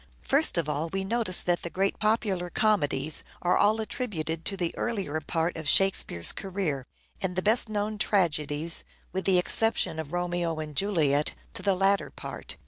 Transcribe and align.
First 0.23 0.57
of 0.57 0.67
all, 0.67 0.89
we 0.89 1.03
notice 1.03 1.43
that 1.43 1.61
the 1.61 1.69
great 1.69 1.99
popular 1.99 2.49
comedies 2.49 3.23
are 3.43 3.55
all 3.55 3.79
attributed 3.79 4.45
to 4.45 4.57
the 4.57 4.75
earlier 4.75 5.21
part 5.21 5.55
of 5.55 5.69
Shakespeare's 5.69 6.31
career, 6.31 6.87
and 7.21 7.35
the 7.35 7.43
best 7.43 7.69
known 7.69 7.99
tragedies, 7.99 8.83
with 9.13 9.25
the 9.25 9.37
exception 9.37 9.99
of" 9.99 10.11
Romeo 10.11 10.57
and 10.57 10.75
Juliet," 10.75 11.35
to 11.53 11.61
the 11.61 11.75
later 11.75 12.09
part. 12.09 12.57